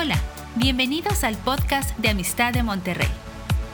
[0.00, 0.16] Hola,
[0.54, 3.08] bienvenidos al podcast de Amistad de Monterrey.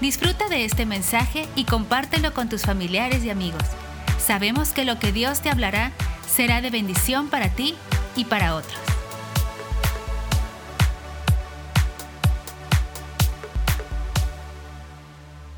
[0.00, 3.62] Disfruta de este mensaje y compártelo con tus familiares y amigos.
[4.18, 5.92] Sabemos que lo que Dios te hablará
[6.26, 7.74] será de bendición para ti
[8.16, 8.93] y para otros.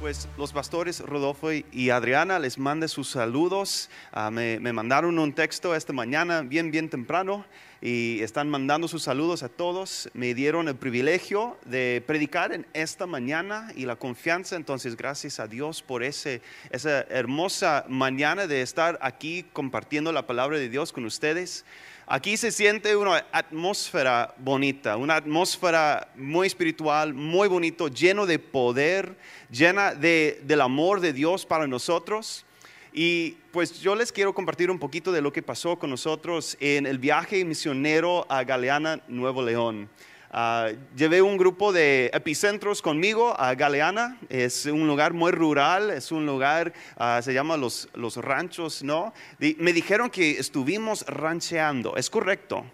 [0.06, 3.90] Pues los pastores Rodolfo y Adriana les mande sus saludos.
[4.12, 7.44] Ah, me, me mandaron un texto esta mañana, bien, bien temprano,
[7.82, 10.08] y están mandando sus saludos a todos.
[10.14, 14.54] Me dieron el privilegio de predicar en esta mañana y la confianza.
[14.54, 20.56] Entonces, gracias a Dios por ese, esa hermosa mañana de estar aquí compartiendo la palabra
[20.56, 21.64] de Dios con ustedes.
[22.08, 29.16] Aquí se siente una atmósfera bonita, una atmósfera muy espiritual, muy bonito, lleno de poder,
[29.50, 32.44] llena de, del amor de Dios para nosotros.
[32.92, 36.86] Y pues yo les quiero compartir un poquito de lo que pasó con nosotros en
[36.86, 39.88] el viaje misionero a Galeana, Nuevo León.
[40.30, 44.18] Ah, llevé un grupo de epicentros conmigo a Galeana.
[44.28, 49.12] Es un lugar muy rural, es un lugar, ah, se llama los, los ranchos, ¿no?
[49.38, 52.64] me dijeron que estuvimos rancheando, ¿es correcto?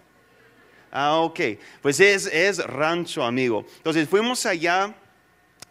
[0.91, 1.41] Ah, ok,
[1.81, 3.65] pues es, es rancho, amigo.
[3.79, 4.95] Entonces fuimos allá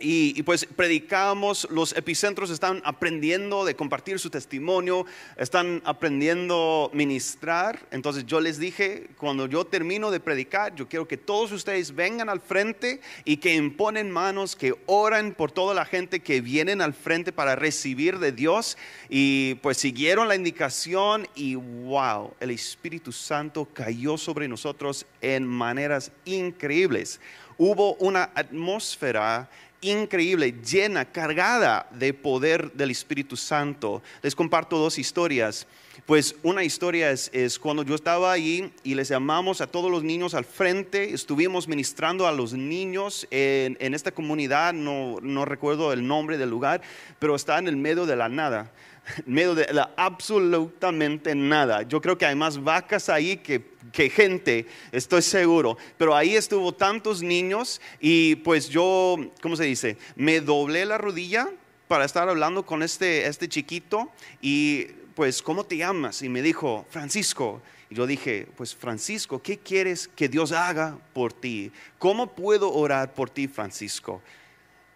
[0.02, 5.06] y, pues predicamos, los epicentros están aprendiendo de compartir su testimonio,
[5.38, 7.80] están aprendiendo ministrar.
[7.92, 12.30] Entonces yo les dije, cuando yo termino de predicar, yo quiero que todos ustedes vengan
[12.30, 16.94] al frente y que imponen manos, que oran por toda la gente que vienen al
[16.94, 18.78] frente para recibir de Dios.
[19.10, 26.12] Y pues siguieron la indicación y wow, el Espíritu Santo cayó sobre nosotros en maneras
[26.26, 27.20] increíbles.
[27.58, 29.50] Hubo una atmósfera
[29.82, 34.02] increíble, llena, cargada de poder del Espíritu Santo.
[34.22, 35.68] Les comparto dos historias.
[36.06, 40.34] Pues una historia es, cuando yo estaba ahí y les llamamos a todos los niños
[40.34, 46.38] al frente, estuvimos ministrando a los niños en, esta comunidad, no, no recuerdo el nombre
[46.38, 46.82] del lugar,
[47.20, 48.72] pero está en el medio de la nada
[49.26, 51.84] en medio de la absolutamente nada.
[51.84, 53.62] Yo creo que hay más vacas ahí que,
[53.92, 55.78] que, gente, estoy seguro.
[55.98, 59.98] Pero ahí estuvo tantos niños y pues yo, ¿cómo se dice?
[60.16, 61.50] Me doblé la rodilla
[61.88, 64.10] para estar hablando con este, este chiquito
[64.42, 64.86] y
[65.16, 66.22] pues, ¿cómo te llamas?
[66.22, 67.62] Y me dijo, Francisco.
[67.90, 71.72] Y yo dije, pues Francisco, ¿qué quieres que Dios haga por ti?
[72.00, 74.22] ¿Cómo puedo orar por ti, Francisco?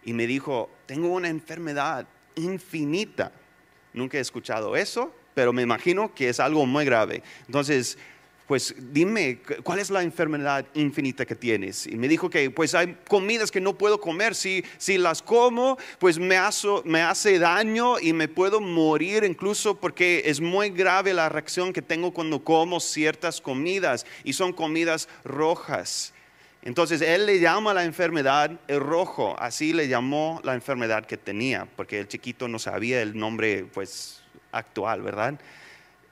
[0.02, 2.06] Y me dijo, tengo una enfermedad
[2.36, 3.32] infinita
[3.96, 7.22] Nunca he escuchado eso, pero me imagino que es algo muy grave.
[7.46, 7.96] Entonces,
[8.46, 11.86] pues dime, ¿cuál es la enfermedad infinita que tienes?
[11.86, 15.78] Y me dijo que pues hay comidas que no puedo comer, si, si las como,
[15.98, 16.38] pues me,
[16.84, 21.80] me hace daño y me puedo morir incluso porque es muy grave la reacción que
[21.80, 26.12] tengo cuando como ciertas comidas y son comidas rojas.
[26.66, 31.64] Entonces él le llama la enfermedad el rojo, así le llamó la enfermedad que tenía,
[31.76, 35.38] porque el chiquito no sabía el nombre pues actual, ¿verdad?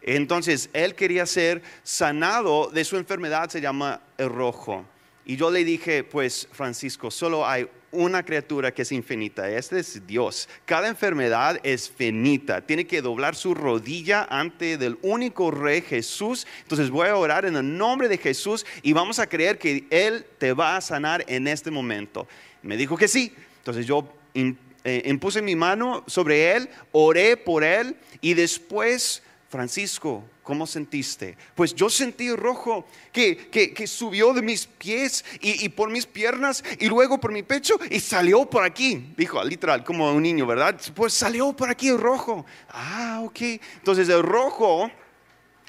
[0.01, 4.85] Entonces él quería ser sanado de su enfermedad, se llama el rojo.
[5.25, 10.06] Y yo le dije, pues Francisco, solo hay una criatura que es infinita, este es
[10.06, 10.49] Dios.
[10.65, 16.47] Cada enfermedad es finita, tiene que doblar su rodilla ante del único rey Jesús.
[16.62, 20.27] Entonces voy a orar en el nombre de Jesús y vamos a creer que Él
[20.38, 22.28] te va a sanar en este momento.
[22.62, 23.32] Me dijo que sí.
[23.59, 29.22] Entonces yo eh, impuse mi mano sobre Él, oré por Él y después,
[29.55, 31.39] Francisco, ¿Cómo sentiste?
[31.55, 36.89] Pues yo sentí rojo que, que, subió de mis pies y, por mis piernas y
[36.89, 39.15] luego por mi pecho y salió por aquí.
[39.17, 40.79] Dijo literal, como un niño, ¿verdad?
[40.97, 42.45] Pues salió por aquí el rojo.
[42.69, 43.41] Ah, ok.
[43.77, 44.91] Entonces el rojo,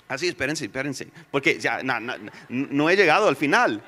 [0.08, 1.84] así, espérense, espérense, porque ya
[2.50, 3.84] no he llegado al final.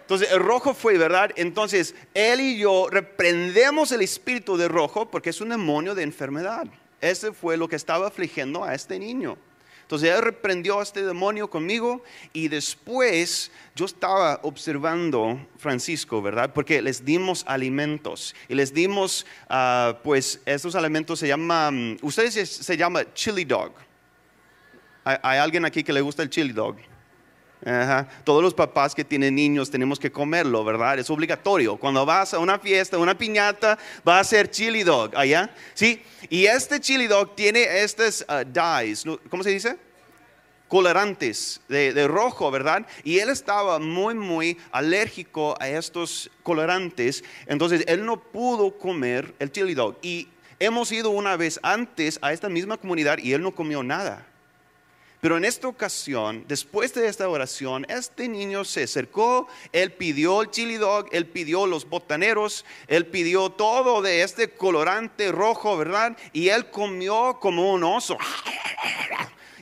[0.00, 1.30] Entonces el rojo fue, ¿verdad?
[1.36, 6.66] Entonces él y yo reprendemos el espíritu de rojo porque es un demonio de enfermedad.
[7.04, 9.36] Ese fue lo que estaba afligiendo a este niño.
[9.82, 16.54] Entonces él reprendió a este demonio conmigo y después yo estaba observando Francisco, ¿verdad?
[16.54, 22.76] Porque les dimos alimentos y les dimos, ah, pues estos alimentos se llaman, ustedes se,
[22.78, 23.72] llama chili dog.
[25.04, 26.76] ¿Hay, alguien aquí que le gusta el chili dog?
[28.24, 30.98] Todos los papás que tienen niños tenemos que comerlo, ¿verdad?
[30.98, 31.76] Es obligatorio.
[31.76, 36.02] Cuando vas a una fiesta, una piñata, va a ser chili dog allá, ¿sí?
[36.28, 39.78] Y este chili dog tiene estos uh, dyes, ¿cómo se dice?
[40.66, 42.84] colorantes de, de, rojo, ¿verdad?
[43.04, 49.52] Y él estaba muy, muy alérgico a estos colorantes, entonces él no pudo comer el
[49.52, 49.96] chili dog.
[50.02, 50.26] Y
[50.58, 54.26] hemos ido una vez antes a esta misma comunidad y él no comió nada.
[55.24, 60.50] Pero en esta ocasión, después de esta oración, este niño se acercó, él pidió el
[60.50, 66.14] chili dog, él pidió los botaneros, él pidió todo de este colorante rojo, ¿verdad?
[66.34, 68.18] Y él comió como un oso.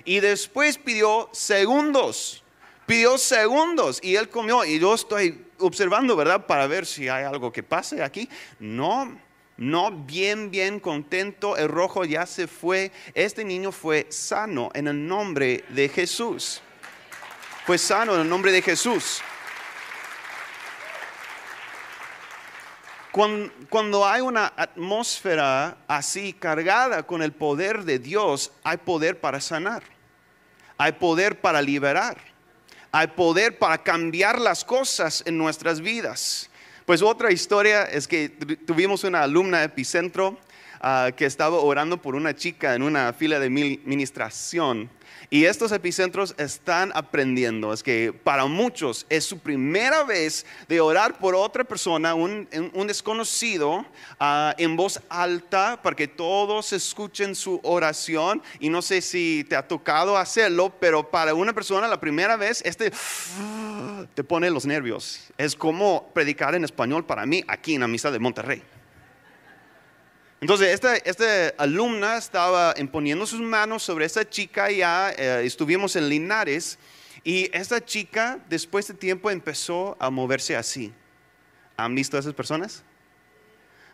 [0.04, 2.42] Y después pidió segundos,
[2.84, 4.64] pidió segundos y él comió.
[4.64, 6.44] Y yo estoy observando, ¿verdad?
[6.44, 8.28] Para ver si hay algo que pase aquí.
[8.58, 9.16] No,
[9.56, 12.90] no, bien, bien contento, el rojo ya se fue.
[13.14, 16.62] Este niño fue sano en el nombre de Jesús.
[17.66, 19.22] Fue sano en el nombre de Jesús.
[23.12, 29.82] Cuando, hay una atmósfera así cargada con el poder de Dios, hay poder para sanar,
[30.78, 32.16] hay poder para liberar,
[32.90, 36.48] hay poder para cambiar las cosas en nuestras vidas.
[36.86, 40.38] Pues otra historia es que tuvimos una alumna Epicentro
[40.82, 44.90] ah, que estaba orando por una chica en una fila de ministración
[45.32, 47.72] y estos epicentros están aprendiendo.
[47.72, 52.46] Es que para muchos es su primera vez de orar por otra persona, un,
[52.86, 53.86] desconocido,
[54.20, 58.42] ah, en voz alta, para que todos escuchen su oración.
[58.60, 62.60] Y no sé si te ha tocado hacerlo, pero para una persona la primera vez,
[62.66, 62.92] este
[64.14, 65.30] te pone los nervios.
[65.38, 68.62] Es como predicar en español para mí aquí en la misa de Monterrey.
[70.42, 76.80] Entonces, esta, alumna estaba imponiendo sus manos sobre esta chica, ya eh, estuvimos en Linares,
[77.22, 80.92] y esta chica después de tiempo empezó a moverse así.
[81.76, 82.82] ¿Han visto a esas personas?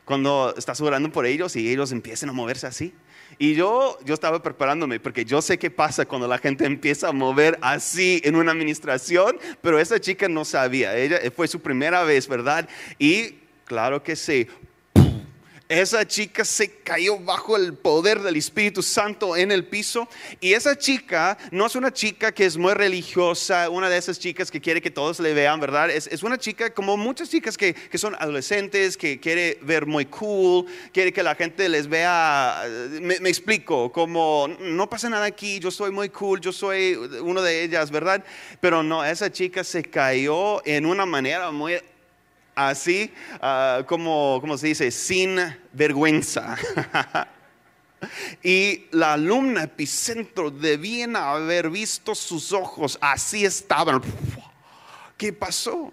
[0.06, 2.94] Cuando estás orando por ellos y ellos empiezan a moverse así.
[3.38, 7.12] Y yo, yo estaba preparándome porque yo sé qué pasa cuando la gente empieza a
[7.12, 10.96] mover así en una administración, pero esa chica no sabía.
[10.96, 12.66] Ella fue su primera vez, ¿verdad?
[12.98, 13.34] Y
[13.66, 14.48] claro que sí,
[15.68, 20.08] esa chica se cayó bajo el poder del Espíritu Santo en el piso.
[20.40, 24.50] Y esa chica no es una chica que es muy religiosa, una de esas chicas
[24.50, 25.90] que quiere que todos le vean, ¿verdad?
[25.90, 31.12] Es, una chica como muchas chicas que, son adolescentes, que quiere ver muy cool, quiere
[31.12, 32.62] que la gente les vea,
[33.00, 37.62] me, explico, como no pasa nada aquí, yo soy muy cool, yo soy uno de
[37.62, 38.24] ellas, ¿verdad?
[38.60, 41.78] Pero no, esa chica se cayó en una manera muy
[42.58, 45.38] así ah, como, se dice, sin
[45.72, 46.56] vergüenza.
[48.42, 54.02] y la alumna epicentro debían haber visto sus ojos, así estaban.
[55.16, 55.92] ¿Qué pasó?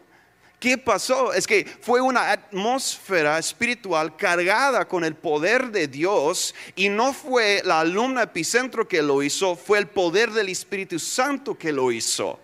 [0.60, 1.34] ¿Qué pasó?
[1.34, 7.62] Es que fue una atmósfera espiritual cargada con el poder de Dios y no fue
[7.64, 12.40] la alumna epicentro que lo hizo, fue el poder del Espíritu Santo que lo hizo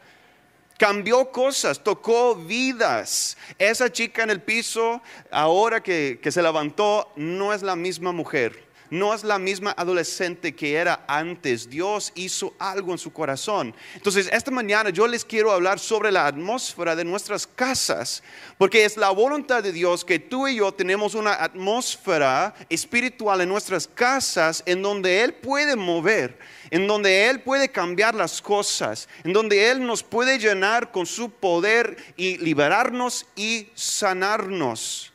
[0.82, 3.38] cambió cosas, tocó vidas.
[3.60, 5.00] Esa chica en el piso,
[5.30, 10.76] ahora que, se levantó, no es la misma mujer no es la misma adolescente que
[10.76, 11.70] era antes.
[11.70, 13.74] Dios hizo algo en su corazón.
[13.96, 18.22] Entonces, esta mañana yo les quiero hablar sobre la atmósfera de nuestras casas,
[18.58, 23.50] porque es la voluntad de Dios que tú y yo tenemos una atmósfera espiritual en
[23.50, 26.38] nuestras casas en donde Él puede mover,
[26.70, 31.32] en donde Él puede cambiar las cosas, en donde Él nos puede llenar con su
[31.32, 35.14] poder y liberarnos y sanarnos.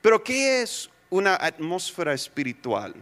[0.00, 2.92] Pero ¿qué es una atmósfera espiritual.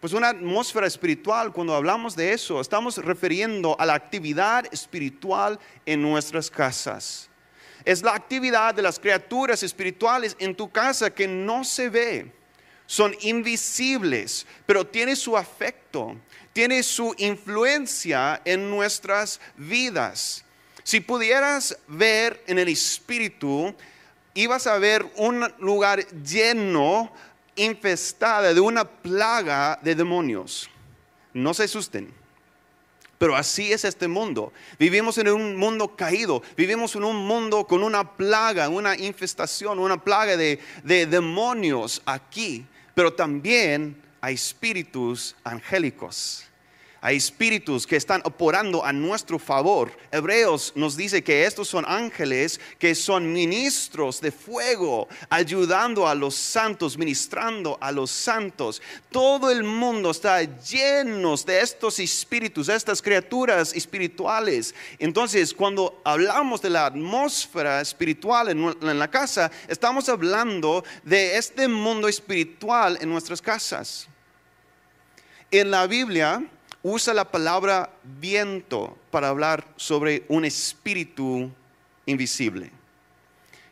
[0.00, 6.02] Pues una atmósfera espiritual, cuando hablamos de eso, estamos refiriendo a la actividad espiritual en
[6.02, 7.30] nuestras casas.
[7.84, 12.32] Es la actividad de las criaturas espirituales en tu casa que no se ve.
[12.86, 16.16] Son invisibles, pero tiene su afecto,
[16.52, 20.44] tiene su influencia en nuestras vidas.
[20.82, 23.72] Si pudieras ver en el espíritu
[24.34, 27.12] ibas a ver un lugar lleno,
[27.56, 30.70] infestado de una plaga de demonios.
[31.34, 32.12] No se asusten.
[33.18, 34.52] Pero así es este mundo.
[34.78, 36.42] Vivimos en un mundo caído.
[36.56, 42.66] Vivimos en un mundo con una plaga, una infestación, una plaga de, de demonios aquí.
[42.94, 46.46] Pero también hay espíritus angélicos
[47.04, 49.90] hay espíritus que están operando a nuestro favor.
[50.12, 56.36] Hebreos nos dice que estos son ángeles que son ministros de fuego, ayudando a los
[56.36, 58.80] santos, ministrando a los santos.
[59.10, 64.72] Todo el mundo está lleno de estos espíritus, de estas criaturas espirituales.
[65.00, 71.66] Entonces, cuando hablamos de la atmósfera espiritual en, en la casa, estamos hablando de este
[71.66, 74.06] mundo espiritual en nuestras casas.
[75.50, 76.42] En la Biblia,
[76.82, 81.50] usa la palabra viento para hablar sobre un espíritu
[82.06, 82.70] invisible.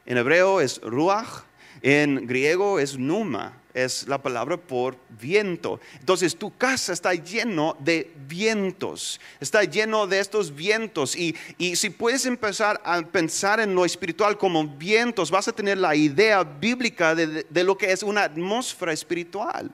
[0.06, 1.44] En hebreo es ruach,
[1.82, 3.56] en griego es numa.
[3.72, 5.78] es la palabra por viento.
[6.00, 11.14] Entonces tu casa está lleno de vientos, está lleno de estos vientos.
[11.14, 11.36] Y,
[11.76, 16.42] si puedes empezar a pensar en lo espiritual como vientos, vas a tener la idea
[16.42, 19.70] bíblica de, lo que es una atmósfera espiritual.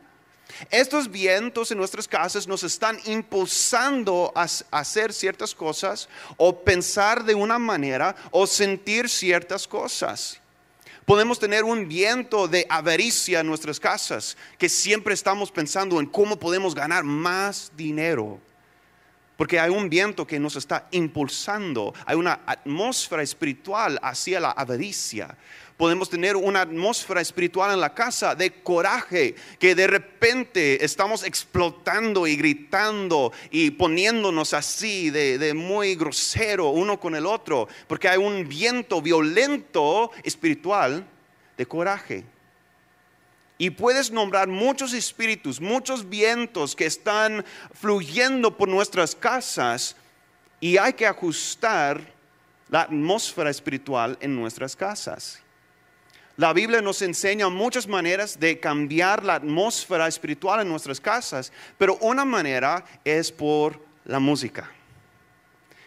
[0.70, 7.34] Estos vientos en nuestras casas nos están impulsando a hacer ciertas cosas o pensar de
[7.34, 10.40] una manera o sentir ciertas cosas.
[11.04, 16.36] Podemos tener un viento de avaricia en nuestras casas, que siempre estamos pensando en cómo
[16.36, 18.40] podemos ganar más dinero.
[19.36, 25.36] Porque hay un viento que nos está impulsando, hay una atmósfera espiritual hacia la avaricia.
[25.76, 32.26] Podemos tener una atmósfera espiritual en la casa de coraje, que de repente estamos explotando
[32.26, 38.16] y gritando y poniéndonos así de, de, muy grosero uno con el otro, porque hay
[38.16, 41.06] un viento violento espiritual
[41.58, 42.24] de coraje.
[43.58, 49.96] Y puedes nombrar muchos espíritus, muchos vientos que están fluyendo por nuestras casas
[50.60, 52.00] y hay que ajustar
[52.68, 55.40] la atmósfera espiritual en nuestras casas.
[56.36, 61.96] La Biblia nos enseña muchas maneras de cambiar la atmósfera espiritual en nuestras casas, pero
[62.02, 64.70] una manera es por la música.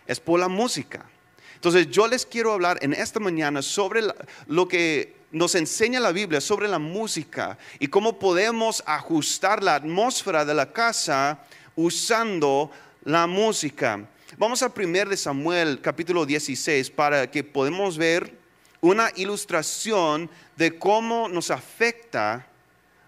[0.08, 1.06] Es por la música.
[1.54, 4.02] Entonces yo les quiero hablar en esta mañana sobre
[4.48, 10.46] lo que nos enseña la Biblia sobre la música y cómo podemos ajustar la atmósfera
[10.46, 11.40] de la casa
[11.76, 12.72] usando
[13.04, 14.06] la música.
[14.38, 18.38] Vamos a 1 de Samuel capítulo 16 para que podamos ver
[18.82, 22.48] una ilustración de cómo nos afecta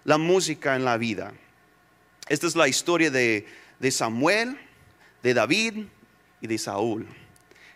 [0.04, 1.32] la música en la vida.
[2.28, 3.46] Esta es la historia de,
[3.78, 4.58] de Samuel,
[5.22, 5.84] de David
[6.40, 7.06] y de Saúl.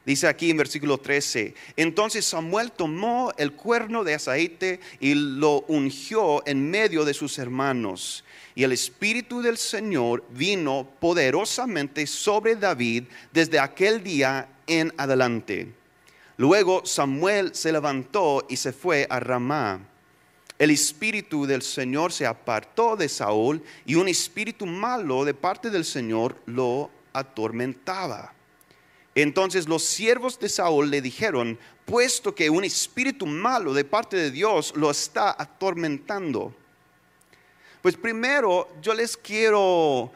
[0.07, 6.47] Dice aquí en versículo 13, entonces Samuel tomó el cuerno de aceite y lo ungió
[6.47, 8.23] en medio de sus hermanos.
[8.55, 15.75] Y el Espíritu del Señor vino poderosamente sobre David desde aquel día en adelante.
[16.37, 19.81] Luego Samuel se levantó y se fue a Ramá.
[20.57, 25.85] El espíritu del Señor se apartó de Saúl y un espíritu malo de parte del
[25.85, 28.36] Señor lo atormentaba.
[29.17, 34.31] Entonces los siervos de Saúl le dijeron, puesto que un espíritu malo de parte de
[34.31, 36.55] Dios lo está atormentando.
[37.81, 40.13] Pues primero yo les quiero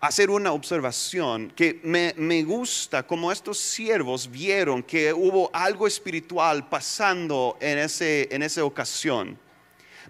[0.00, 7.58] hacer una observación que me, gusta como estos siervos vieron que hubo algo espiritual pasando
[7.60, 9.36] en, ese, en esa ocasión.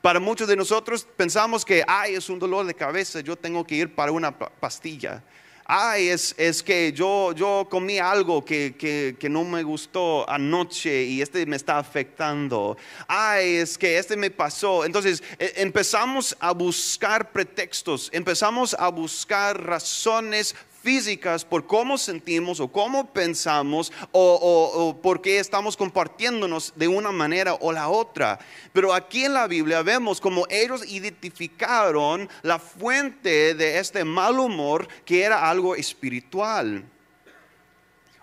[0.03, 3.77] Para muchos de nosotros pensamos que, ay, es un dolor de cabeza, yo tengo que
[3.77, 5.23] ir para una pastilla
[5.65, 11.05] ay, es, es que yo, yo comí algo que, que, que, no me gustó anoche
[11.05, 12.77] y este me está afectando.
[13.09, 14.85] Ay, es que este me pasó.
[14.85, 20.55] Entonces e, empezamos a buscar pretextos, empezamos a buscar razones
[20.85, 27.55] físicas por cómo sentimos o cómo pensamos o, por qué estamos compartiéndonos de una manera
[27.55, 28.39] o la otra.
[28.75, 34.87] Pero aquí en la Biblia vemos como ellos identificaron la fuente de este mal humor
[35.07, 36.85] que era algo espiritual.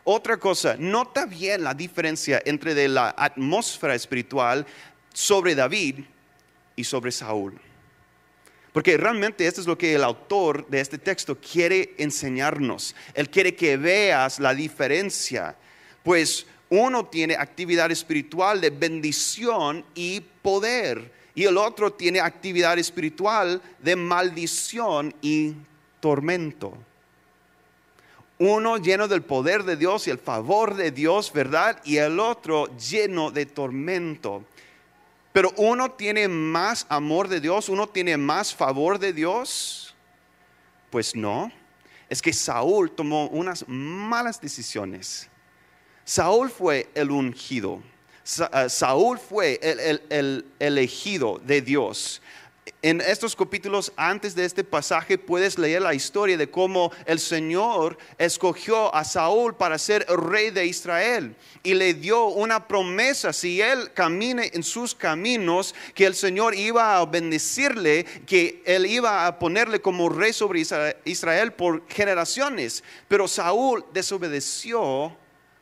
[0.04, 4.68] Otra cosa, nota bien la diferencia entre de la atmósfera espiritual
[5.14, 6.02] sobre David
[6.76, 7.60] y sobre Saúl.
[8.74, 12.96] Porque realmente esto es lo que el autor de este texto quiere enseñarnos.
[13.14, 15.56] Él quiere que veas la diferencia.
[16.04, 21.12] Pues uno tiene actividad espiritual de bendición y poder.
[21.36, 25.54] Y el otro tiene actividad espiritual de maldición y
[26.00, 26.78] tormento.
[28.40, 31.80] Uno lleno del poder de Dios y el favor de Dios, ¿verdad?
[31.84, 34.46] Y el otro lleno de tormento.
[35.34, 39.96] Pero uno tiene más amor de Dios, uno tiene más favor de Dios.
[40.90, 41.52] Pues no,
[42.10, 45.30] es que Saúl tomó unas malas decisiones.
[46.04, 47.82] Saúl fue el ungido.
[48.54, 52.22] Eh, Saúl fue el, el elegido de Dios
[52.84, 57.98] en estos capítulos antes de este pasaje puedes leer la historia de cómo el Señor
[58.18, 63.92] escogió a Saúl para ser rey de Israel y le dio una promesa, si él
[63.94, 69.82] camine en sus caminos, que el Señor iba a bendecirle, que él iba a ponerle
[69.82, 70.64] como rey sobre
[71.06, 72.84] Israel por generaciones.
[73.08, 75.16] Pero Saúl desobedeció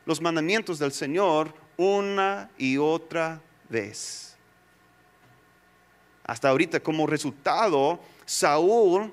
[0.06, 4.29] los mandamientos del Señor una y otra vez.
[6.30, 9.12] Hasta ahorita como resultado, Saúl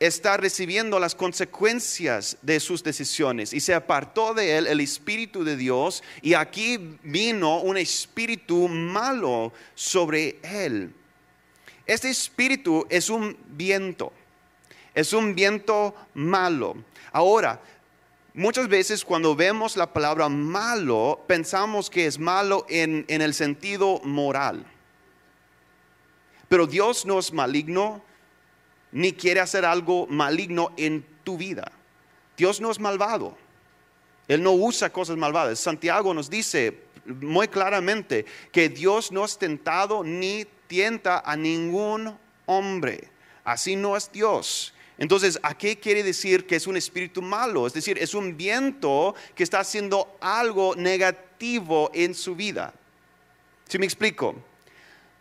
[0.00, 5.58] está recibiendo las consecuencias de sus decisiones y se apartó de él el espíritu de
[5.58, 10.90] Dios y aquí vino un espíritu malo sobre él.
[11.84, 14.10] Este espíritu es un viento,
[14.94, 16.76] es un viento malo.
[17.12, 17.60] Ahora,
[18.32, 24.00] muchas veces cuando vemos la palabra malo, pensamos que es malo en, en el sentido
[24.02, 24.64] moral.
[26.48, 28.02] Pero Dios no es maligno
[28.92, 31.72] ni quiere hacer algo maligno en tu vida.
[32.36, 33.36] Dios no es malvado.
[34.28, 35.58] Él no usa cosas malvadas.
[35.58, 43.10] Santiago nos dice muy claramente que Dios no es tentado ni tienta a ningún hombre.
[43.44, 44.72] Así no es Dios.
[44.96, 47.66] Entonces, ¿a qué quiere decir que es un espíritu malo?
[47.66, 52.72] Es decir, es un viento que está haciendo algo negativo en su vida.
[53.68, 54.36] Si me explico?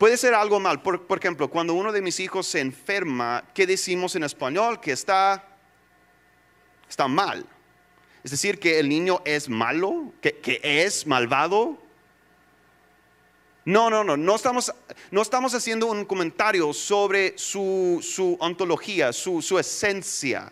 [0.04, 0.82] Puede ser algo mal.
[0.82, 4.82] Por, ejemplo, cuando uno de mis hijos se enferma, ¿qué decimos en español?
[4.82, 5.48] Que está,
[6.90, 7.46] está mal.
[8.22, 11.78] Es decir, que el niño es malo, que, que es malvado.
[13.64, 14.74] No, no, no, no estamos,
[15.10, 20.52] no estamos haciendo un comentario sobre su, su ontología, su, su esencia.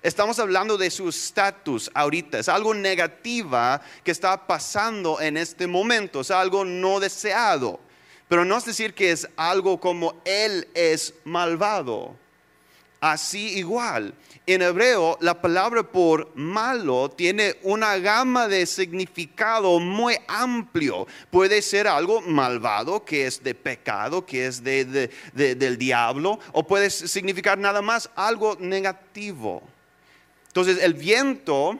[0.00, 2.38] Estamos hablando de su estatus ahorita.
[2.38, 6.22] Es algo negativa que está pasando en este momento.
[6.22, 7.84] Es algo no deseado.
[8.28, 12.16] Pero no es decir que es algo como Él es malvado.
[13.00, 14.14] Así igual,
[14.46, 21.06] en hebreo la palabra por malo tiene una gama de significado muy amplio.
[21.30, 26.90] Puede ser algo malvado, que es de pecado, que es de, del diablo, o puede
[26.90, 29.62] significar nada más algo negativo.
[30.48, 31.78] Entonces el viento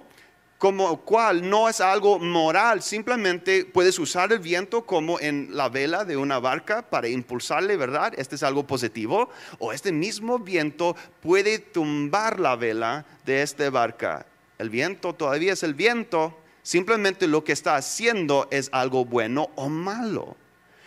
[0.66, 6.04] como cual no es algo moral, simplemente puedes usar el viento como en la vela
[6.04, 8.12] de una barca para impulsarle, ¿verdad?
[8.16, 9.30] Este es algo positivo.
[9.60, 14.26] O este mismo viento puede tumbar la vela de esta barca.
[14.58, 19.68] El viento todavía es el viento, simplemente lo que está haciendo es algo bueno o
[19.68, 20.36] malo.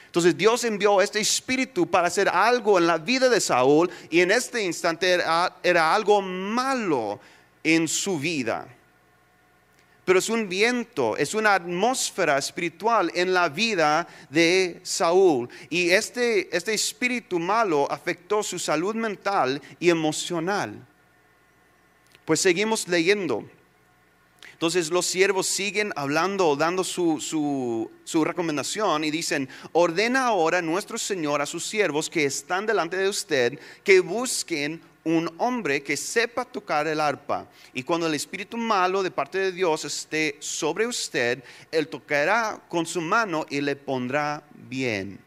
[0.08, 4.32] Entonces Dios envió este espíritu para hacer algo en la vida de Saúl y en
[4.32, 7.22] este instante era, era algo malo
[7.64, 8.68] en su vida
[10.10, 15.48] pero es un viento, es una atmósfera espiritual en la vida de Saúl.
[15.70, 20.84] Y este, este espíritu malo afectó su salud mental y emocional.
[22.26, 23.48] Pues seguimos leyendo.
[24.54, 31.40] Entonces los siervos siguen hablando, dando su, su, recomendación y dicen, ordena ahora nuestro Señor
[31.40, 34.82] a sus siervos que están delante de usted que busquen
[35.16, 37.48] un hombre que sepa tocar el arpa.
[37.74, 42.86] Y cuando el espíritu malo de parte de Dios esté sobre usted, él tocará con
[42.86, 45.20] su mano y le pondrá bien.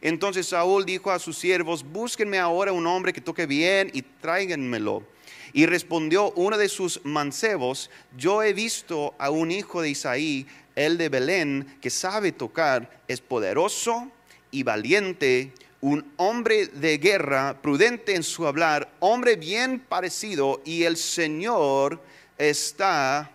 [0.00, 5.04] Entonces Saúl dijo a sus siervos, búsquenme ahora un hombre que toque bien y tráiganmelo.
[5.52, 10.96] Y respondió uno de sus mancebos, yo he visto a un hijo de Isaí, el
[10.96, 14.10] de Belén, que sabe tocar, es poderoso
[14.52, 20.96] y valiente un hombre de guerra, prudente en su hablar, hombre bien parecido, y el
[20.96, 22.00] Señor
[22.36, 23.30] está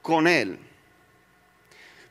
[0.00, 0.58] con él.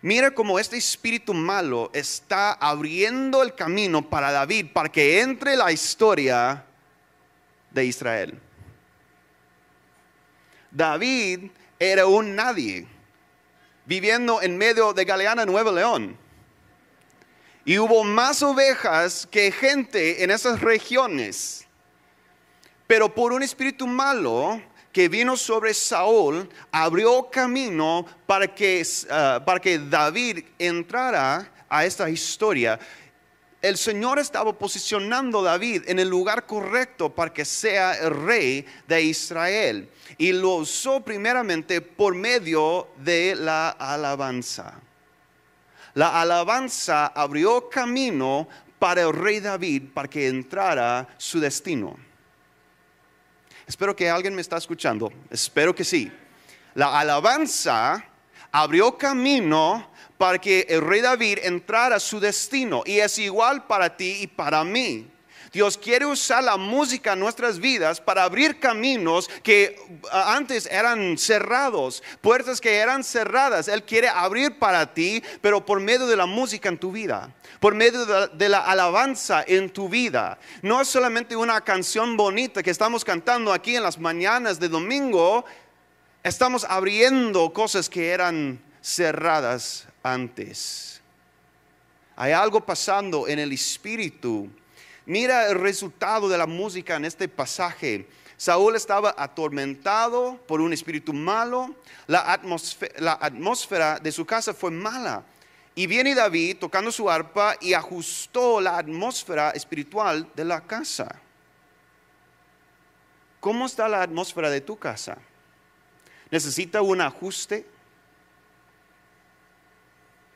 [0.02, 5.72] Mira cómo este espíritu malo está abriendo el camino para David, para que entre la
[5.72, 6.64] historia
[7.72, 8.40] de Israel.
[10.70, 11.50] David
[11.80, 12.86] era un nadie,
[13.86, 16.25] viviendo en medio de Galeana, Nuevo León
[17.66, 21.66] y hubo más ovejas que gente en esas regiones.
[22.86, 24.62] Pero por un espíritu malo
[24.94, 32.08] que vino sobre Saúl, abrió camino para que, ah, para que David entrara a esta
[32.10, 32.80] historia.
[33.62, 38.64] El Señor estaba posicionando a David en el lugar correcto para que sea el rey
[38.88, 39.90] de Israel.
[40.20, 44.85] Y lo usó primeramente por medio de la alabanza.
[45.96, 51.98] La alabanza abrió camino para el rey David para que entrara su destino.
[53.66, 55.12] Espero que alguien me está escuchando.
[55.30, 56.12] Espero que sí.
[56.74, 58.06] La alabanza
[58.52, 62.84] abrió camino para que el rey David entrara su destino.
[62.86, 65.10] Y es igual para ti y para mí.
[65.56, 69.80] Dios quiere usar la música en nuestras vidas para abrir caminos que
[70.12, 73.70] ah, antes eran cerrados, puertas que eran cerradas.
[73.70, 77.74] Él quiere abrir para ti, pero por medio de la música en tu vida, por
[77.74, 80.38] medio de la, alabanza en tu vida.
[80.62, 85.46] No es solamente una canción bonita que estamos cantando aquí en las mañanas de domingo,
[86.22, 91.00] estamos abriendo cosas que eran cerradas antes.
[92.18, 94.50] Hay algo pasando en el espíritu
[95.06, 98.08] Mira el resultado de la música en este pasaje.
[98.38, 101.76] Saúl estaba atormentado por un espíritu malo,
[102.08, 105.24] la atmósfera, de su casa fue mala
[105.74, 111.22] Y viene David tocando su arpa y ajustó la atmósfera espiritual de la casa.
[113.40, 115.18] ¿Cómo está la atmósfera de tu casa?
[116.32, 117.66] ¿Necesita un ajuste?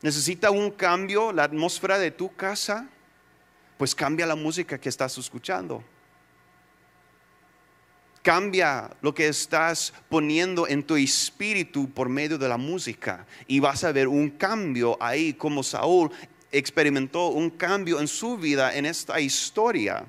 [0.00, 2.86] ¿Necesita un cambio la atmósfera de tu casa?
[3.80, 5.82] Pues cambia la música que estás escuchando.
[8.20, 13.82] Cambia lo que estás poniendo en tu espíritu por medio de la música y vas
[13.84, 16.10] a ver un cambio ahí como Saúl
[16.52, 20.04] experimentó un cambio en su vida en esta historia.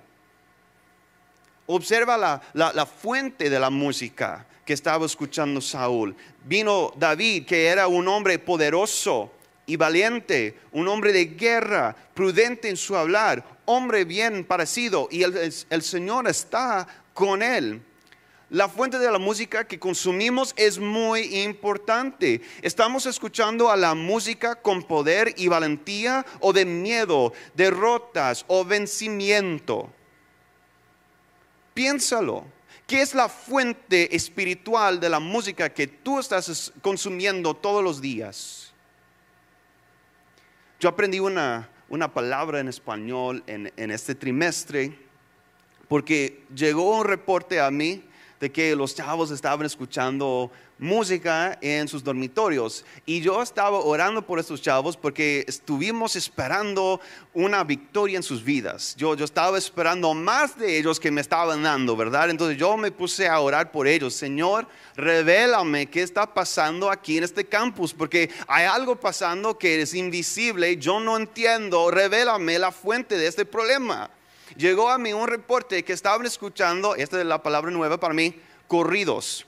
[1.65, 6.13] Observa la, la, fuente de la música que estaba escuchando Saúl.
[6.43, 9.31] Vino David, que era un hombre poderoso
[9.65, 15.81] y valiente, un hombre de guerra, prudente en su hablar, hombre bien parecido, y el
[15.81, 17.81] Señor está con él.
[18.51, 22.41] La fuente de la música que consumimos es muy importante.
[22.61, 29.89] ¿Estamos escuchando a la música con poder y valentía o de miedo, derrotas o vencimiento?
[31.73, 32.43] Piénsalo.
[32.85, 38.70] ¿Qué es la fuente espiritual de la música que tú estás consumiendo todos los días?
[40.81, 41.69] Yo aprendí una,
[42.11, 44.97] palabra en español en, en este trimestre
[45.87, 48.03] porque llegó un reporte a mí
[48.41, 52.83] de que los chavos estaban escuchando música en sus dormitorios.
[53.05, 56.99] Y yo estaba orando por estos chavos porque estuvimos esperando
[57.35, 58.95] una victoria en sus vidas.
[58.97, 62.31] Yo, yo estaba esperando más de ellos que me estaban dando, ¿verdad?
[62.31, 64.15] Entonces yo me puse a orar por ellos.
[64.15, 69.93] Señor, revélame qué está pasando aquí en este campus, porque hay algo pasando que es
[69.93, 71.91] invisible, yo no entiendo.
[71.91, 74.09] Revélame la fuente de este problema
[74.55, 78.39] llegó a mí un reporte que estaban escuchando, esta es la palabra nueva para mí,
[78.67, 79.45] corridos.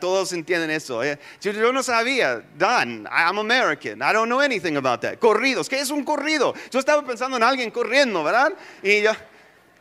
[0.00, 1.02] Todos entienden eso.
[1.02, 1.18] ¿eh?
[1.40, 2.44] Yo, no sabía.
[2.56, 3.08] Done.
[3.10, 3.98] I'm American.
[3.98, 5.18] I don't know anything about that.
[5.18, 5.68] Corridos.
[5.68, 6.54] ¿Qué es un corrido?
[6.70, 8.52] Yo estaba pensando en alguien corriendo, ¿verdad?
[8.84, 9.10] Y yo,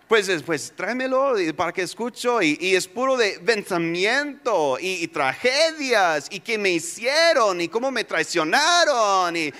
[0.08, 2.42] pues, pues tráemelo para que escucho.
[2.42, 9.36] Y, es puro de pensamiento y, tragedias y qué me hicieron y cómo me traicionaron.
[9.36, 9.54] Y,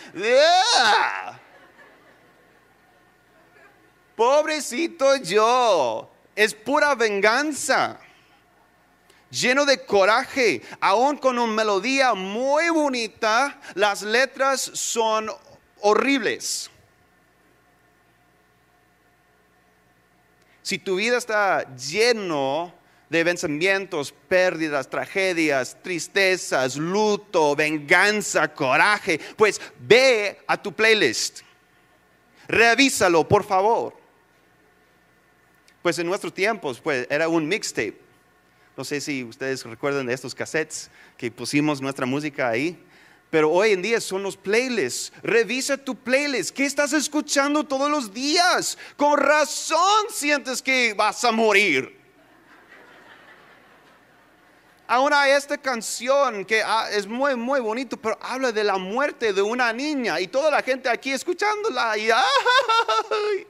[4.16, 8.00] Pobrecito yo, es pura venganza,
[9.32, 15.32] lleno de coraje, aún con una melodía muy bonita, las letras son
[15.82, 16.70] horribles.
[20.62, 22.74] Si tu vida está lleno
[23.10, 31.42] de vencimientos, pérdidas, tragedias, tristezas, luto, venganza, coraje, pues ve a tu playlist.
[32.48, 34.03] Revísalo, por favor.
[35.84, 38.00] Pues en nuestros tiempos, pues era un mixtape.
[38.76, 42.82] No sé si ustedes recuerdan de estos cassettes que pusimos nuestra música ahí.
[43.30, 45.12] Pero hoy en día son los playlists.
[45.22, 46.56] Revisa tu playlist.
[46.56, 48.78] ¿Qué estás escuchando todos los días?
[48.96, 52.00] Con razón sientes que vas a morir.
[54.88, 59.34] Aún hay esta canción que ah, es muy, muy bonito, pero habla de la muerte
[59.34, 61.98] de una niña y toda la gente aquí escuchándola.
[61.98, 63.48] Y, ¡ay!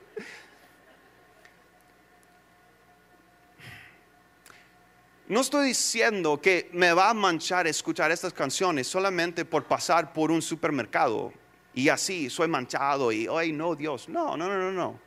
[5.28, 10.32] No estoy diciendo que me va a manchar escuchar estas canciones solamente por pasar por
[10.32, 11.32] un supermercado
[11.74, 15.00] y así soy manchado y, ay no, Dios, no, no, no, no, no.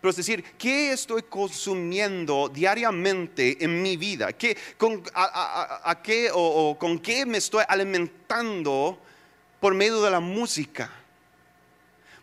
[0.00, 4.32] Pero es decir, ¿qué estoy consumiendo diariamente en mi vida?
[4.32, 8.98] ¿Qué, con, a, qué o, con qué me estoy alimentando
[9.60, 10.90] por medio de la música?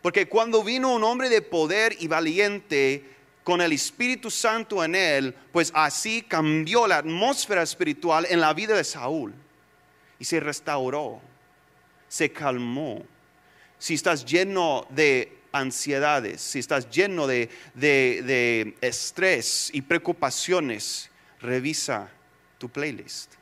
[0.02, 3.04] Porque cuando vino un hombre de poder y valiente,
[3.48, 8.76] con el Espíritu Santo en él, pues así cambió la atmósfera espiritual en la vida
[8.76, 9.32] de Saúl.
[10.18, 11.22] Y se restauró,
[12.08, 13.02] se calmó.
[13.78, 21.08] Si estás lleno de ansiedades, si estás lleno de, de estrés y preocupaciones,
[21.40, 22.10] revisa
[22.58, 23.32] tu playlist.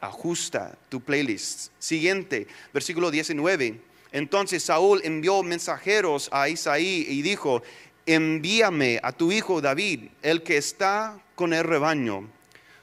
[0.00, 1.70] Ajusta tu playlist.
[1.78, 7.64] Siguiente, versículo 19 entonces Saúl envió mensajeros a Isaí y dijo,
[8.06, 12.30] envíame a tu hijo David, el que está con el rebaño.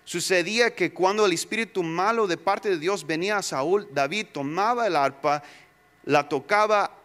[0.04, 4.86] Sucedía que cuando el espíritu malo de parte de Dios venía a Saúl, David tomaba
[4.86, 5.42] el arpa,
[6.04, 7.00] la tocaba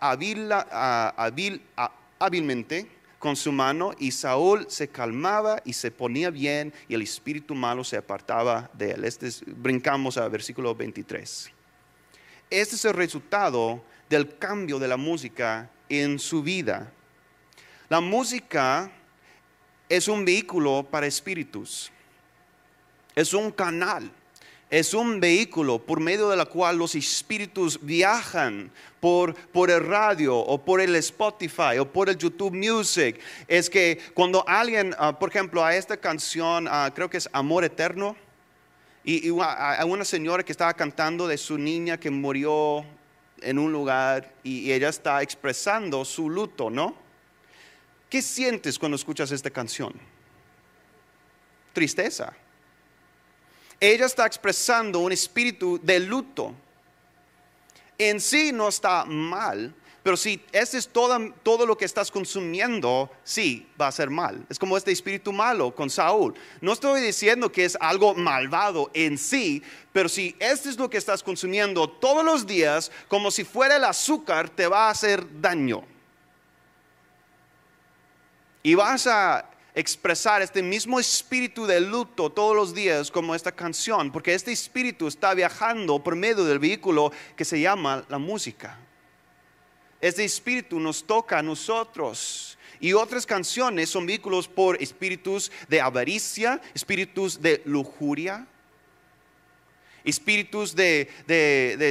[2.19, 2.89] hábilmente
[3.21, 7.85] con su mano y Saúl se calmaba y se ponía bien y el espíritu malo
[7.85, 9.05] se apartaba de él.
[9.05, 11.53] Este brincamos al versículo 23.
[12.51, 16.93] Este es el resultado del cambio de la música en su vida.
[17.89, 18.91] La música
[19.89, 21.91] es un vehículo para espíritus,
[23.15, 24.11] es un canal
[24.69, 30.37] es un vehículo por medio de la cual los espíritus viajan por, por, el radio
[30.37, 33.21] o por el Spotify o por el YouTube Music.
[33.47, 37.63] Es que cuando alguien, ah, por ejemplo, a esta canción, ah, creo que es Amor
[37.63, 38.17] Eterno,
[39.05, 42.85] y, a una señora que estaba cantando de su niña que murió
[43.49, 46.97] en un lugar y ella está expresando su luto, ¿no?
[48.11, 49.95] ¿Qué sientes cuando escuchas esta canción?
[51.73, 52.35] Tristeza
[53.81, 56.55] ella está expresando un espíritu de luto.
[57.99, 59.75] En sí no está mal,
[60.07, 64.47] pero si ese es todo, todo, lo que estás consumiendo, sí, va a ser mal.
[64.49, 66.33] Es como este espíritu malo con Saúl.
[66.61, 70.97] No estoy diciendo que es algo malvado en sí, pero si este es lo que
[70.97, 75.83] estás consumiendo todos los días, como si fuera el azúcar, te va a hacer daño.
[78.63, 84.13] Y vas a expresar este mismo espíritu de luto todos los días como esta canción,
[84.13, 88.86] porque este espíritu está viajando por medio del vehículo que se llama la música.
[90.01, 92.59] Este espíritu nos toca a nosotros.
[92.79, 98.47] Y otras canciones son vehículos por espíritus de avaricia, espíritus de lujuria,
[100.05, 101.09] espíritus de,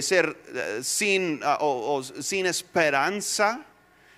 [0.03, 1.59] ser eh, sin, ah,
[2.19, 3.65] sin esperanza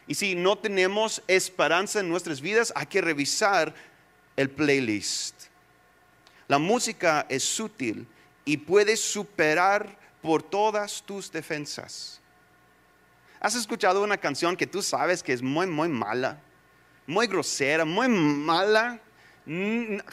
[0.08, 3.76] y si no tenemos esperanza en nuestras vidas, hay que revisar
[4.38, 5.36] el playlist.
[6.48, 8.08] La música es sutil
[8.46, 12.22] y puede superar por todas tus defensas.
[13.48, 16.38] ¿Has escuchado una canción que tú sabes que es muy, muy mala?
[17.06, 19.00] Muy grosera, muy mala.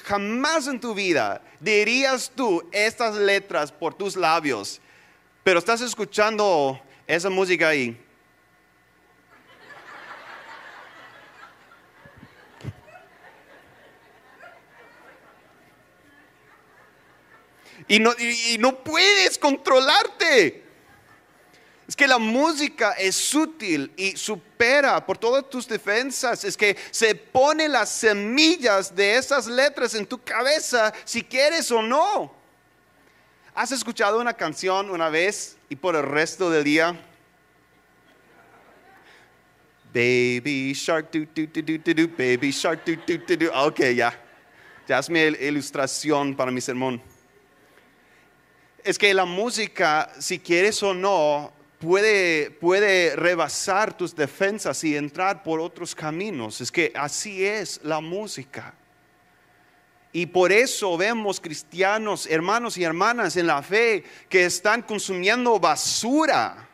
[0.04, 4.80] Jamás en tu vida dirías tú estas letras por tus labios,
[5.42, 8.00] pero estás escuchando esa música ahí
[17.88, 20.63] y no, y, no puedes controlarte.
[21.86, 26.44] Es que la música es sutil y supera por todas tus defensas.
[26.44, 31.82] Es que se pone las semillas de esas letras en tu cabeza si quieres o
[31.82, 32.32] no.
[33.54, 36.98] ¿Has escuchado una canción una vez y por el resto del día?
[39.92, 43.66] Baby Shark, do, do, do, do, do, Baby Shark, do, do, do, do.
[43.66, 44.18] Ok, ya.
[44.88, 47.00] Ya es mi ilustración para mi sermón
[48.84, 55.42] es que la música, si quieres o no, puede, puede rebasar tus defensas y entrar
[55.42, 56.60] por otros caminos.
[56.60, 58.74] Es que así es la música.
[60.12, 66.68] Y por eso vemos cristianos, hermanos y hermanas en la fe que están consumiendo basura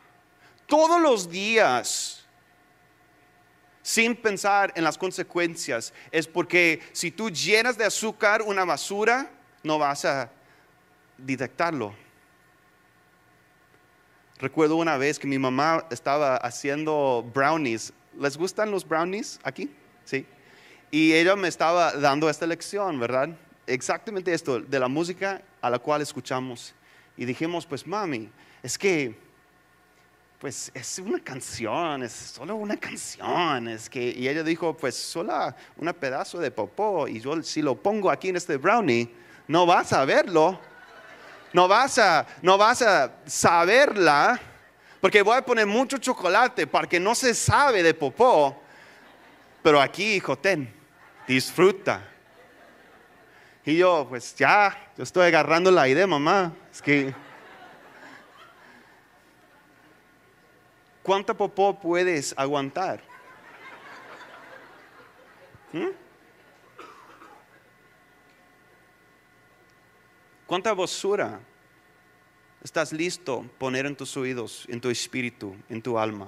[0.67, 2.27] todos los días
[3.83, 5.93] sin pensar en las consecuencias.
[6.13, 9.31] Es porque si tú llenas de azúcar una basura,
[9.63, 10.31] no vas a
[11.17, 11.95] detectarlo.
[14.41, 17.93] Recuerdo una vez que mi mamá estaba haciendo brownies.
[18.19, 19.71] ¿Les gustan los brownies aquí?
[20.07, 20.25] Sí.
[20.91, 23.29] Y ella me estaba dando esta lección, ¿verdad?
[23.67, 26.75] Exactamente esto, de la música a la cual escuchamos.
[27.19, 28.31] Y dijimos, pues mami,
[28.63, 29.15] es que,
[30.39, 33.69] pues es una canción, es solo una canción.
[33.69, 37.07] Es que, y ella dijo, pues solo un pedazo de popó.
[37.07, 39.07] Y yo si lo pongo aquí en este brownie,
[39.47, 40.59] no vas a verlo
[41.53, 44.41] no vas a, no vas a saberla,
[45.01, 48.61] porque voy a poner mucho chocolate para que no se sabe de popó.
[49.63, 50.73] Pero aquí, hijo, ten,
[51.27, 52.07] disfruta.
[53.65, 56.53] Y yo, pues ya, yo estoy agarrando la idea, mamá.
[56.73, 57.15] Es que.
[61.03, 63.03] ¿Cuánta popó puedes aguantar?
[65.73, 65.89] ¿Mm?
[70.51, 71.39] ¿Cuánta basura
[72.61, 76.27] estás listo poner en tus oídos, en tu espíritu, en tu alma?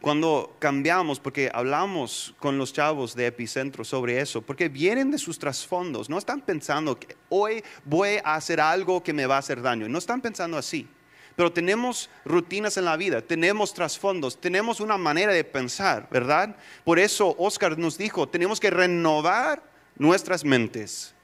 [0.00, 5.38] Cuando cambiamos, porque hablamos con los chavos de Epicentro sobre eso, porque vienen de sus
[5.38, 9.60] trasfondos, no están pensando que hoy voy a hacer algo que me va a hacer
[9.60, 10.88] daño, no están pensando así.
[11.36, 16.56] Pero tenemos rutinas en la vida, tenemos trasfondos, tenemos una manera de pensar, ¿verdad?
[16.84, 19.62] Por eso Oscar nos dijo, tenemos que renovar
[19.98, 21.14] nuestras mentes.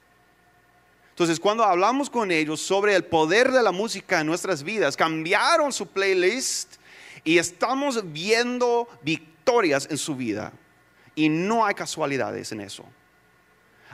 [1.15, 5.71] Entonces, cuando hablamos con ellos sobre el poder de la música en nuestras vidas, cambiaron
[5.71, 6.73] su playlist
[7.23, 10.51] y estamos viendo victorias en su vida.
[11.15, 12.83] Y no hay casualidades en eso.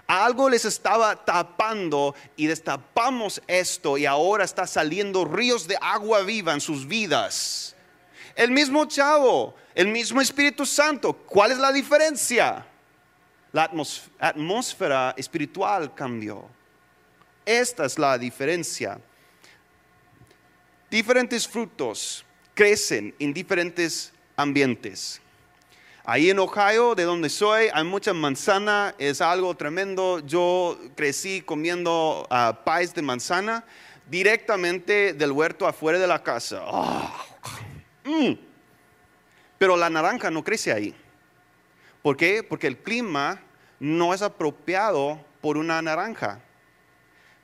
[0.07, 6.53] Algo les estaba tapando y destapamos esto y ahora está saliendo ríos de agua viva
[6.53, 7.75] en sus vidas.
[8.33, 11.13] El mismo chavo, el mismo Espíritu Santo.
[11.13, 12.65] ¿Cuál es la diferencia?
[13.51, 13.69] La
[14.19, 16.49] atmósfera espiritual cambió
[17.45, 18.99] esta es la diferencia.
[20.89, 25.21] Diferentes frutos crecen en diferentes ambientes.
[26.03, 30.19] Ahí en Ohio, de donde soy, hay mucha manzana, es algo tremendo.
[30.19, 33.63] Yo crecí comiendo uh, pies de manzana
[34.09, 36.61] directamente del huerto afuera de la casa.
[36.65, 37.25] Ah,
[38.03, 38.33] mm.
[39.57, 40.95] Pero la naranja no crece ahí.
[42.01, 42.43] ¿Por qué?
[42.43, 43.39] Porque el clima
[43.79, 46.39] no es apropiado por una naranja,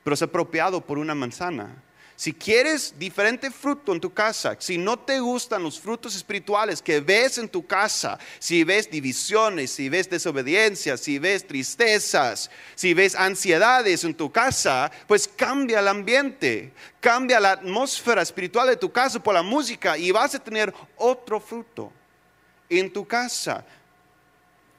[0.04, 1.82] pero es apropiado por una manzana.
[2.18, 6.98] Si quieres diferente fruto en tu casa, si no te gustan los frutos espirituales que
[6.98, 13.14] ves en tu casa, si ves divisiones, si ves desobediencia, si ves tristezas, si ves
[13.14, 19.22] ansiedades en tu casa, pues cambia el ambiente, cambia la atmósfera espiritual de tu casa
[19.22, 21.92] por la música y vas a tener otro fruto
[22.68, 23.64] en tu casa.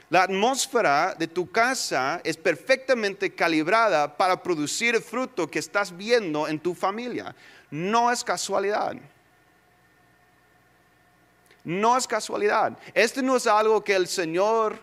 [0.09, 6.47] La atmósfera de tu casa es perfectamente calibrada para producir el fruto que estás viendo
[6.47, 7.35] en tu familia.
[7.69, 8.95] No es casualidad.
[11.63, 12.75] No es casualidad.
[12.95, 14.79] Este no es algo que el Señor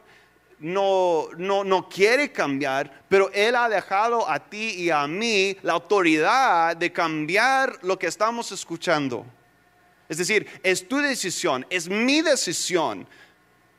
[0.60, 5.72] no, no, no, quiere cambiar, pero Él ha dejado a ti y a mí la
[5.72, 9.26] autoridad de cambiar lo que estamos escuchando.
[10.08, 13.08] Es decir, es tu decisión, es mi decisión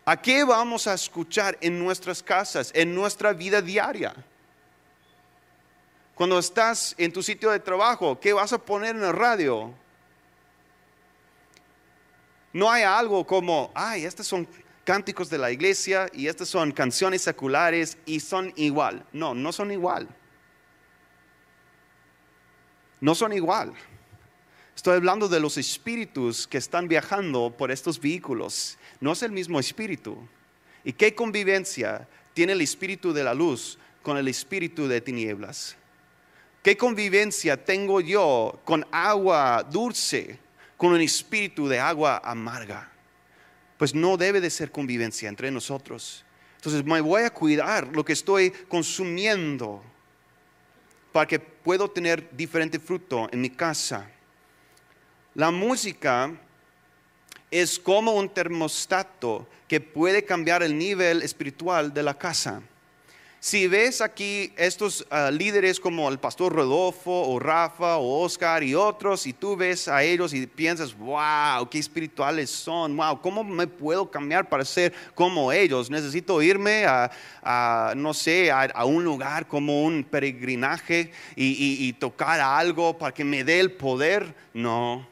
[0.10, 4.16] ¿A qué vamos a escuchar en nuestras casas, en nuestra vida diaria?
[6.16, 9.74] Cuando estás en tu sitio de trabajo, ¿qué vas a poner en el radio?
[12.54, 14.48] No hay algo como, ay, estos son
[14.86, 19.06] cánticos de la iglesia y estas son canciones seculares y son igual.
[19.12, 20.08] No, no son igual.
[23.02, 23.74] No son igual.
[24.74, 29.60] Estoy hablando de los espíritus que están viajando por estos vehículos no es el mismo
[29.60, 30.18] espíritu.
[30.84, 35.76] ¿Y qué convivencia tiene el espíritu de la luz con el espíritu de tinieblas?
[36.64, 40.40] ¿Qué convivencia tengo yo con agua dulce,
[40.76, 42.92] con un espíritu de agua amarga?
[43.78, 46.26] Pues no debe de ser convivencia entre nosotros.
[46.56, 49.84] Entonces me voy a cuidar lo que estoy consumiendo
[51.12, 54.10] para que puedo tener diferente fruto en mi casa.
[55.36, 56.32] La música
[57.52, 62.62] es como un termostato que puede cambiar el nivel espiritual de la casa.
[63.40, 68.74] Si ves aquí estos ah, líderes como el pastor Rodolfo o Rafa o Oscar y
[68.74, 73.68] otros, y tú ves a ellos y piensas, wow, qué espirituales son, wow, ¿cómo me
[73.68, 75.92] puedo cambiar para ser como ellos?
[75.92, 83.14] Necesito irme a, no sé, a, un lugar como un peregrinaje y tocar algo para
[83.14, 84.36] que me dé el poder.
[84.54, 85.08] No,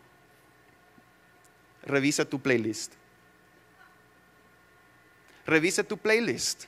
[1.85, 2.93] revisa tu playlist.
[5.45, 6.65] Revisa tu playlist.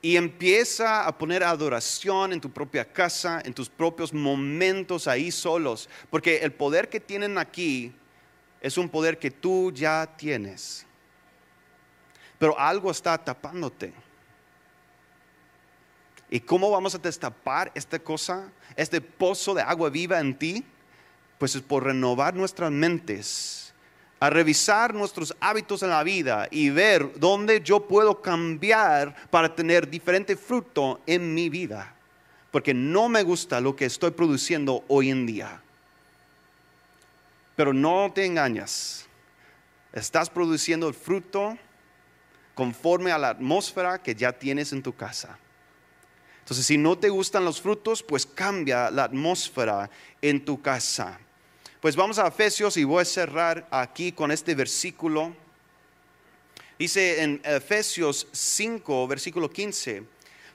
[0.00, 5.88] Y empieza a poner adoración en tu propia casa, en tus propios momentos ahí solos.
[6.10, 7.92] Porque el poder que tienen aquí
[8.60, 10.86] es un poder que tú ya tienes.
[12.38, 13.92] Pero algo está tapándote.
[16.30, 20.64] ¿Y cómo vamos a destapar esta cosa, este pozo de agua viva en ti?
[21.38, 23.67] Pues es por renovar nuestras mentes
[24.20, 29.88] a revisar nuestros hábitos en la vida y ver dónde yo puedo cambiar para tener
[29.88, 31.94] diferente fruto en mi vida.
[32.50, 35.62] Porque no me gusta lo que estoy produciendo hoy en día.
[37.54, 39.06] Pero no te engañas.
[39.92, 41.56] Estás produciendo el fruto
[42.54, 45.38] conforme a la atmósfera que ya tienes en tu casa.
[46.40, 49.90] Entonces, si no te gustan los frutos, pues cambia la atmósfera
[50.22, 51.20] en tu casa.
[51.80, 55.32] Pues vamos a Efesios y voy a cerrar aquí con este versículo.
[56.76, 60.02] Dice en Efesios 5, versículo 15,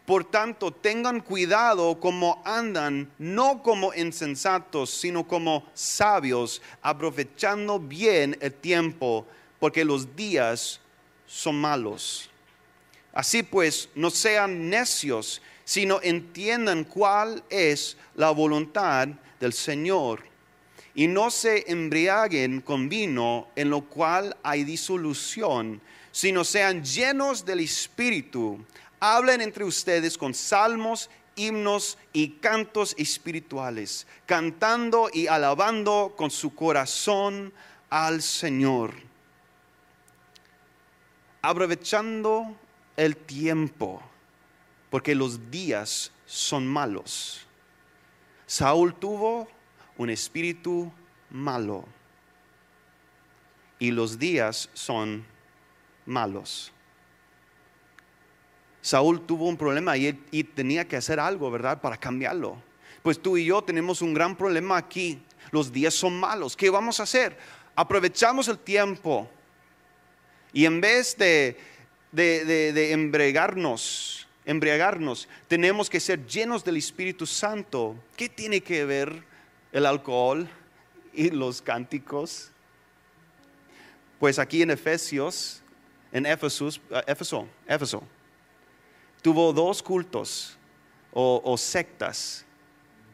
[0.06, 8.52] por tanto tengan cuidado como andan, no como insensatos, sino como sabios, aprovechando bien el
[8.52, 9.26] tiempo,
[9.62, 10.82] porque los días
[11.26, 12.30] son malos.
[13.14, 19.08] Así pues, no sean necios, sino entiendan cuál es la voluntad
[19.40, 20.33] del Señor
[20.96, 27.62] y no se embriaguen con vino en lo cual hay disolución, sino sean llenos del
[27.62, 28.64] Espíritu.
[29.00, 37.52] Hablen entre ustedes con salmos, himnos y cantos espirituales, cantando y alabando con su corazón
[37.90, 38.94] al Señor.
[41.42, 42.56] Aprovechando
[42.96, 44.02] el tiempo,
[44.92, 47.48] porque los días son malos.
[48.46, 49.48] Saúl tuvo
[49.98, 50.92] un espíritu
[51.30, 51.86] malo
[53.80, 55.26] y los días son
[56.06, 56.72] malos.
[58.82, 60.14] Saúl tuvo un problema y,
[60.44, 61.82] tenía que hacer algo, ¿verdad?
[61.82, 62.62] Para cambiarlo.
[63.02, 65.22] pues tú y yo tenemos un gran problema aquí.
[65.52, 66.56] Los días son malos.
[66.56, 67.38] ¿Qué vamos a hacer?
[67.76, 69.30] Aprovechamos el tiempo
[70.54, 71.58] y en vez de,
[72.12, 77.96] de, embriagarnos, embriagarnos, tenemos que ser llenos del Espíritu Santo.
[78.16, 79.24] ¿Qué tiene que ver
[79.74, 80.48] el alcohol
[81.12, 82.52] y los cánticos?
[84.20, 85.62] Pues aquí en Efesios,
[86.14, 86.70] en Éfeso,
[87.68, 88.04] Éfeso,
[89.22, 90.58] tuvo dos cultos
[91.12, 92.46] o, sectas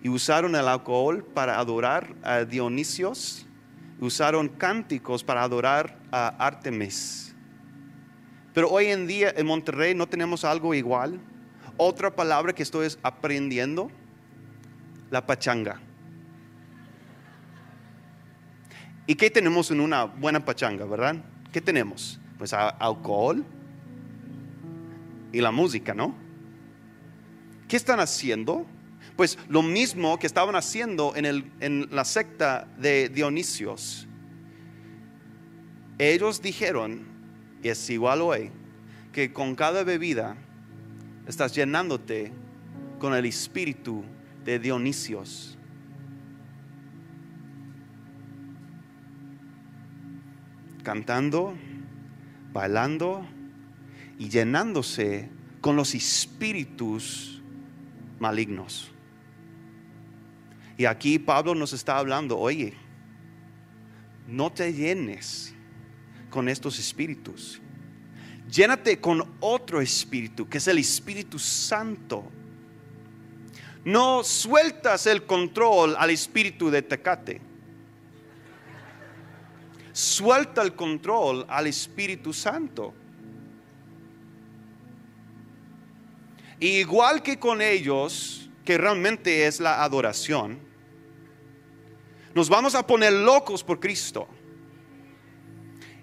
[0.02, 3.46] y usaron el alcohol para adorar a Dionisios,
[4.00, 7.34] usaron cánticos para adorar a Artemis.
[8.54, 11.20] Pero hoy en día en Monterrey no tenemos algo igual.
[11.78, 13.90] Otra palabra que estoy aprendiendo,
[15.10, 15.80] la pachanga.
[19.10, 21.16] ¿Y qué tenemos en una buena pachanga, verdad?
[21.52, 22.20] ¿Qué tenemos?
[22.38, 23.44] Pues alcohol
[25.32, 26.14] y la música, ¿no?
[27.68, 28.68] ¿Qué están haciendo?
[29.16, 34.08] Pues lo mismo que estaban haciendo en, la secta de Dionisios.
[35.98, 37.08] Ellos dijeron,
[37.64, 38.52] y es igual hoy,
[39.12, 40.38] que con cada bebida
[41.26, 42.32] estás llenándote
[43.00, 44.04] con el espíritu
[44.46, 45.59] de Dionisios.
[50.90, 51.54] Cantando,
[52.52, 53.24] bailando
[54.18, 55.30] y llenándose
[55.62, 57.44] con los espíritus
[58.18, 58.90] malignos.
[60.80, 62.74] Y aquí Pablo nos está hablando, oye,
[64.28, 65.54] no te llenes
[66.32, 67.62] con estos espíritus.
[68.52, 72.24] Llénate con otro espíritu, que es el Espíritu Santo.
[73.86, 77.49] No sueltas el control al espíritu de Tecate.
[80.00, 82.94] Suelta el control al Espíritu Santo.
[86.62, 90.58] igual que con ellos, que realmente es la adoración,
[92.34, 94.26] nos vamos a poner locos por Cristo.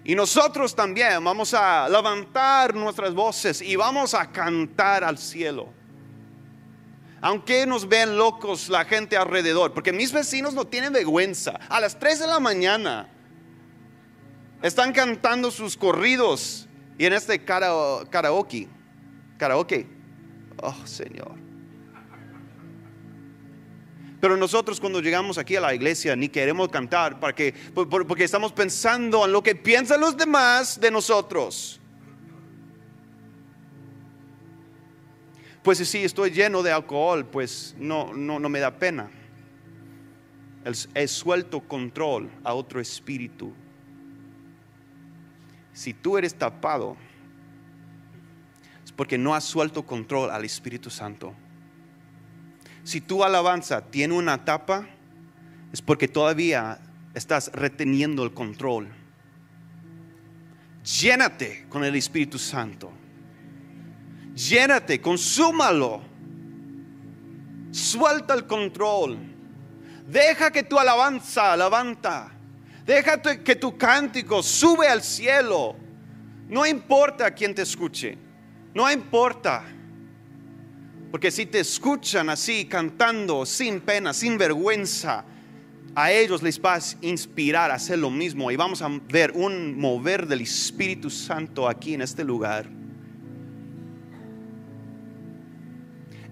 [0.03, 5.73] Y nosotros también vamos a levantar nuestras voces y vamos a cantar al cielo.
[7.19, 11.59] Aunque nos ven locos la gente alrededor, porque mis vecinos no tienen vergüenza.
[11.67, 13.09] A las 3 de la mañana
[14.61, 18.67] están cantando sus corridos y en este karaoke,
[19.37, 19.97] karaoke,
[20.61, 21.35] Oh, Señor.
[24.19, 27.53] Pero nosotros cuando llegamos aquí a la iglesia ni queremos cantar porque,
[28.17, 31.79] estamos pensando en lo que piensan los demás de nosotros.
[35.61, 39.11] Pues si estoy lleno de alcohol, pues no, no, no me da pena.
[40.95, 43.53] He suelto control a otro espíritu.
[45.77, 46.97] Si tú eres tapado,
[48.97, 51.35] porque no has suelto control al Espíritu Santo.
[52.83, 54.87] Si tu alabanza tiene una tapa,
[55.71, 56.79] es porque todavía
[57.13, 58.87] estás reteniendo el control.
[60.83, 62.91] Llénate con el Espíritu Santo.
[64.33, 66.01] Llénate, consúmalo.
[67.69, 69.19] Suelta el control.
[70.07, 72.31] Deja que tu alabanza levanta.
[72.87, 75.75] Deja que tu cántico sube al cielo.
[76.47, 78.17] No importa quién te escuche.
[78.73, 79.65] No importa.
[81.11, 85.25] Porque si te escuchan así, cantando, sin pena, sin vergüenza,
[85.95, 88.51] a ellos les vas a inspirar a hacer lo mismo.
[88.51, 92.69] Y vamos a ver un mover del Espíritu Santo aquí en este lugar.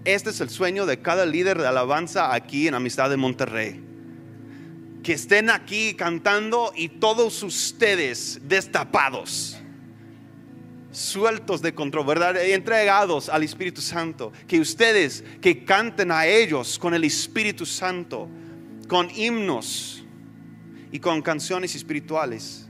[0.06, 3.95] Este es el sueño de cada líder de alabanza aquí en Amistad de Monterrey.
[5.06, 9.56] Que estén aquí cantando y todos ustedes destapados
[10.90, 12.44] sueltos de control, ¿verdad?
[12.44, 14.32] Entregados al Espíritu Santo.
[14.48, 18.28] Que ustedes que canten a ellos con el Espíritu Santo,
[18.88, 20.04] con himnos
[20.90, 22.66] y con canciones espirituales.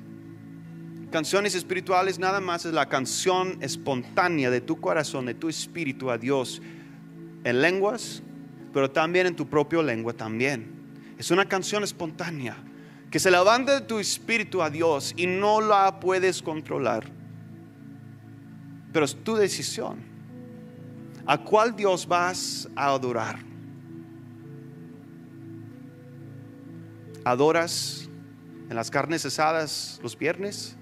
[1.11, 6.18] Canciones espirituales nada más es la canción espontánea de tu corazón, de tu espíritu a
[6.18, 6.61] Dios,
[7.45, 8.22] en lenguas,
[8.74, 10.76] pero también en tu propia lengua también.
[11.19, 12.57] Es una canción espontánea
[13.11, 17.17] que se levanta de tu espíritu a Dios y no la puedes controlar
[18.97, 19.99] pero es tu decisión.
[21.27, 23.39] ¿A cuál Dios vas a adorar?
[27.23, 28.09] ¿Adoras
[28.71, 30.79] en las carnes asadas los viernes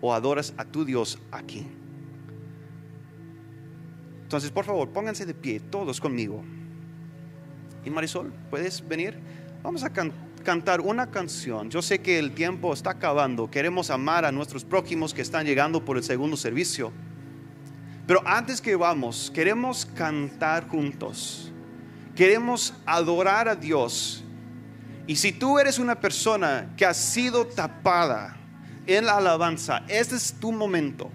[0.00, 1.66] o adoras a tu Dios aquí?
[4.22, 6.44] Entonces, por favor, pónganse de pie todos conmigo.
[7.84, 9.18] Y Marisol, ¿puedes venir?
[9.62, 11.70] Vamos a cantar una canción.
[11.70, 13.50] Yo sé que el tiempo está acabando.
[13.50, 16.92] Queremos amar a nuestros prójimos que están llegando por el segundo servicio.
[18.06, 21.50] Pero antes que vamos, queremos cantar juntos
[22.20, 24.22] Queremos adorar a Dios.
[25.06, 28.36] Y si tú eres una persona que ha sido tapada
[28.86, 31.10] en la alabanza, este es tu momento.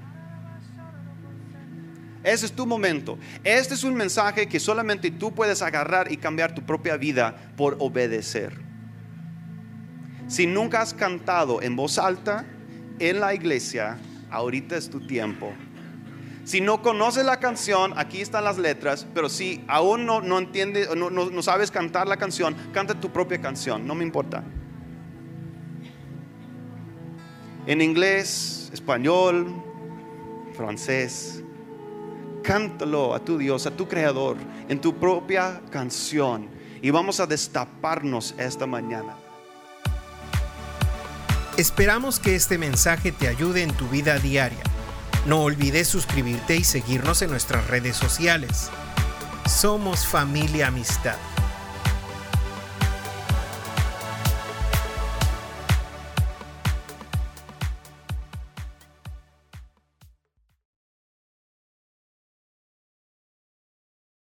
[2.26, 3.19] Ese es tu momento.
[3.43, 7.78] Este es un mensaje que solamente tú puedes agarrar y cambiar tu propia vida por
[7.80, 8.59] obedecer.
[10.28, 12.43] Si nunca has cantado en voz alta
[12.97, 13.99] en la iglesia,
[14.32, 15.53] ahorita es tu tiempo.
[16.45, 20.95] Si no conoces la canción, aquí están las letras, pero si aún no, no entiendes,
[20.95, 24.43] no, no sabes cantar la canción, canta tu propia canción, no me importa.
[27.67, 29.53] En inglés, español,
[30.55, 31.44] francés,
[32.45, 34.37] cántalo a tu Dios, a tu Creador,
[34.69, 36.49] en tu propia canción.
[36.81, 39.15] Y vamos a destaparnos esta mañana.
[41.57, 44.63] Esperamos que este mensaje te ayude en tu vida diaria.
[45.25, 48.69] No olvides suscribirte y seguirnos en nuestras redes sociales.
[49.47, 51.17] Somos familia amistad.